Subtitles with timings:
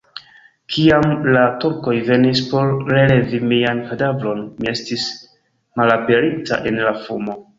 [0.75, 1.03] Kiam
[1.35, 5.05] la Turkoj venis por relevi mian kadavron, mi estis
[5.81, 7.37] malaperinta en la fumo.